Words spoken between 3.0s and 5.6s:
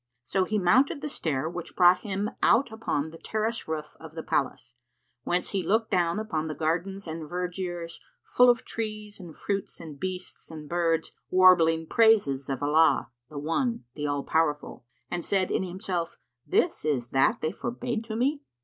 the terrace roof of the palace, whence